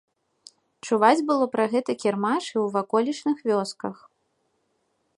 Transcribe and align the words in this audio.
Чуваць 0.87 1.25
было 1.29 1.45
пра 1.57 1.65
гэты 1.75 1.91
кірмаш 2.05 2.43
і 2.49 2.55
ў 2.63 2.67
ваколічных 2.79 3.37
вёсках. 3.53 3.95